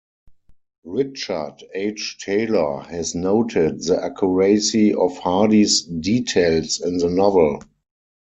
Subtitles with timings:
[0.83, 2.17] Richard H.
[2.25, 7.59] Taylor has noted the accuracy of Hardy's details in the novel.